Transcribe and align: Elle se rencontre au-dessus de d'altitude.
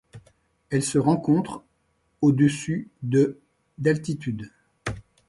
Elle 0.71 0.81
se 0.81 0.97
rencontre 0.97 1.63
au-dessus 2.23 2.89
de 3.03 3.39
d'altitude. 3.77 4.49